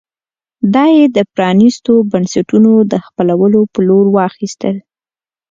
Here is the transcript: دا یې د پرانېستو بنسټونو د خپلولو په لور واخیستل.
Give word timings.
دا 0.73 0.85
یې 0.97 1.05
د 1.15 1.17
پرانېستو 1.35 1.93
بنسټونو 2.11 2.71
د 2.91 2.93
خپلولو 3.05 3.61
په 3.73 3.79
لور 3.87 4.05
واخیستل. 4.17 4.75